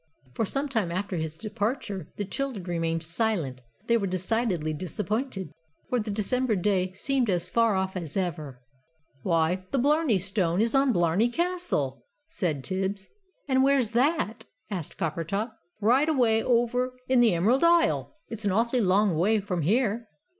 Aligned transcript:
For 0.33 0.47
some 0.47 0.67
time 0.67 0.91
after 0.91 1.15
his 1.17 1.37
departure 1.37 2.07
the 2.17 2.25
children 2.25 2.63
remained 2.63 3.03
silent; 3.03 3.61
they 3.85 3.97
were 3.97 4.07
decidedly 4.07 4.73
disappointed, 4.73 5.51
for 5.89 5.99
the 5.99 6.09
December 6.09 6.55
day 6.55 6.91
seemed 6.93 7.29
as 7.29 7.47
far 7.47 7.75
off 7.75 7.95
as 7.95 8.17
ever. 8.17 8.63
"Why, 9.21 9.63
the 9.69 9.77
Blarney 9.77 10.17
Stone 10.17 10.59
is 10.59 10.73
on 10.73 10.91
Blarney 10.91 11.29
Castle!" 11.29 12.03
said 12.27 12.63
Tibbs. 12.63 13.09
"And 13.47 13.61
where's 13.61 13.89
that?" 13.89 14.45
asked 14.71 14.97
Coppertop. 14.97 15.51
"Right 15.79 16.09
away 16.09 16.41
over 16.41 16.93
in 17.07 17.19
the 17.19 17.35
Emerald 17.35 17.63
Isle! 17.63 18.15
It's 18.27 18.43
an 18.43 18.49
awfully 18.51 18.81
long 18.81 19.15
way 19.15 19.39
from 19.39 19.61
here!" 19.61 20.07